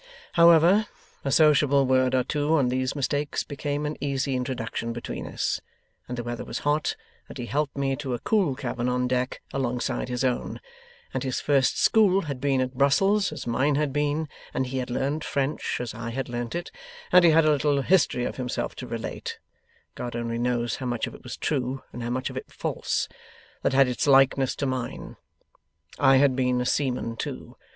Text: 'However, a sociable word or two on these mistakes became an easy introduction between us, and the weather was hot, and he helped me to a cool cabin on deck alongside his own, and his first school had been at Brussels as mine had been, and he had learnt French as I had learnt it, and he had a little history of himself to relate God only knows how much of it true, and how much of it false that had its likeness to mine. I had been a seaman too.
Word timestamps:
'However, 0.33 0.87
a 1.23 1.31
sociable 1.31 1.85
word 1.85 2.15
or 2.15 2.23
two 2.23 2.55
on 2.55 2.69
these 2.69 2.95
mistakes 2.95 3.43
became 3.43 3.85
an 3.85 3.97
easy 4.01 4.35
introduction 4.35 4.93
between 4.93 5.27
us, 5.27 5.61
and 6.07 6.17
the 6.17 6.23
weather 6.23 6.43
was 6.43 6.57
hot, 6.65 6.95
and 7.29 7.37
he 7.37 7.45
helped 7.45 7.77
me 7.77 7.95
to 7.97 8.15
a 8.15 8.19
cool 8.19 8.55
cabin 8.55 8.89
on 8.89 9.07
deck 9.07 9.41
alongside 9.53 10.09
his 10.09 10.23
own, 10.23 10.59
and 11.13 11.21
his 11.21 11.39
first 11.39 11.77
school 11.79 12.21
had 12.21 12.41
been 12.41 12.61
at 12.61 12.73
Brussels 12.73 13.31
as 13.31 13.45
mine 13.45 13.75
had 13.75 13.93
been, 13.93 14.27
and 14.55 14.65
he 14.65 14.79
had 14.79 14.89
learnt 14.89 15.23
French 15.23 15.77
as 15.79 15.93
I 15.93 16.09
had 16.09 16.29
learnt 16.29 16.55
it, 16.55 16.71
and 17.11 17.23
he 17.23 17.29
had 17.29 17.45
a 17.45 17.51
little 17.51 17.83
history 17.83 18.25
of 18.25 18.37
himself 18.37 18.73
to 18.77 18.87
relate 18.87 19.37
God 19.93 20.15
only 20.15 20.39
knows 20.39 20.77
how 20.77 20.87
much 20.87 21.05
of 21.05 21.13
it 21.13 21.21
true, 21.41 21.83
and 21.93 22.01
how 22.01 22.09
much 22.09 22.31
of 22.31 22.37
it 22.37 22.51
false 22.51 23.07
that 23.61 23.73
had 23.73 23.87
its 23.87 24.07
likeness 24.07 24.55
to 24.55 24.65
mine. 24.65 25.17
I 25.99 26.17
had 26.17 26.35
been 26.35 26.59
a 26.59 26.65
seaman 26.65 27.17
too. 27.17 27.55